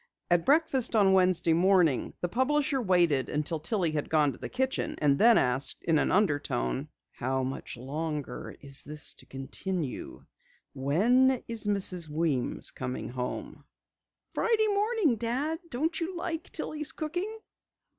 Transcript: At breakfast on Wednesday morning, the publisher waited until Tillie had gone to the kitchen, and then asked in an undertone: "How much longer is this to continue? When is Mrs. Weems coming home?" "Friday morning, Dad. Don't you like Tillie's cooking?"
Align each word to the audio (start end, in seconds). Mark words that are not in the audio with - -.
At 0.31 0.47
breakfast 0.47 0.95
on 0.95 1.13
Wednesday 1.13 1.53
morning, 1.53 2.15
the 2.21 2.27
publisher 2.27 2.81
waited 2.81 3.29
until 3.29 3.59
Tillie 3.59 3.91
had 3.91 4.09
gone 4.09 4.31
to 4.31 4.39
the 4.39 4.49
kitchen, 4.49 4.95
and 4.97 5.19
then 5.19 5.37
asked 5.37 5.83
in 5.83 5.99
an 5.99 6.11
undertone: 6.11 6.87
"How 7.11 7.43
much 7.43 7.77
longer 7.77 8.55
is 8.61 8.83
this 8.83 9.13
to 9.13 9.27
continue? 9.27 10.25
When 10.73 11.43
is 11.47 11.67
Mrs. 11.67 12.09
Weems 12.09 12.71
coming 12.71 13.09
home?" 13.09 13.63
"Friday 14.33 14.69
morning, 14.69 15.17
Dad. 15.17 15.59
Don't 15.69 16.01
you 16.01 16.15
like 16.17 16.49
Tillie's 16.49 16.93
cooking?" 16.93 17.37